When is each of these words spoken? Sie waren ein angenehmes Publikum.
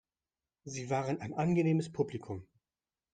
Sie 0.63 0.89
waren 0.89 1.21
ein 1.21 1.35
angenehmes 1.35 1.91
Publikum. 1.91 2.47